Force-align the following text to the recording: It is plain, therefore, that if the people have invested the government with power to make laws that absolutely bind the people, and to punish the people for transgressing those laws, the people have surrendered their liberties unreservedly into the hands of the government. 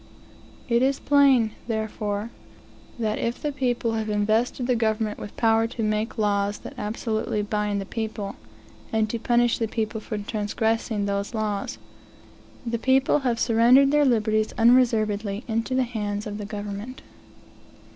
It 0.67 0.81
is 0.81 0.97
plain, 0.99 1.51
therefore, 1.67 2.31
that 2.97 3.19
if 3.19 3.39
the 3.39 3.51
people 3.51 3.91
have 3.93 4.09
invested 4.09 4.65
the 4.65 4.75
government 4.75 5.19
with 5.19 5.37
power 5.37 5.67
to 5.67 5.83
make 5.83 6.17
laws 6.17 6.57
that 6.57 6.73
absolutely 6.75 7.43
bind 7.43 7.79
the 7.79 7.85
people, 7.85 8.35
and 8.91 9.07
to 9.11 9.19
punish 9.19 9.59
the 9.59 9.67
people 9.67 10.01
for 10.01 10.17
transgressing 10.17 11.05
those 11.05 11.35
laws, 11.35 11.77
the 12.65 12.79
people 12.79 13.19
have 13.19 13.39
surrendered 13.39 13.91
their 13.91 14.03
liberties 14.03 14.53
unreservedly 14.57 15.43
into 15.47 15.75
the 15.75 15.83
hands 15.83 16.25
of 16.25 16.39
the 16.39 16.45
government. 16.45 17.03